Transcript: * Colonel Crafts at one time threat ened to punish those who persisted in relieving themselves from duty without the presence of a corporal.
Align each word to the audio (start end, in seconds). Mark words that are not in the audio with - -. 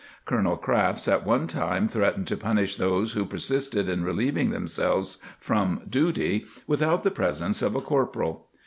* 0.15 0.25
Colonel 0.25 0.57
Crafts 0.57 1.07
at 1.07 1.27
one 1.27 1.45
time 1.45 1.87
threat 1.87 2.17
ened 2.19 2.25
to 2.25 2.35
punish 2.35 2.75
those 2.75 3.13
who 3.13 3.23
persisted 3.23 3.87
in 3.87 4.03
relieving 4.03 4.49
themselves 4.49 5.19
from 5.37 5.83
duty 5.87 6.45
without 6.65 7.03
the 7.03 7.11
presence 7.11 7.61
of 7.61 7.75
a 7.75 7.81
corporal. 7.81 8.47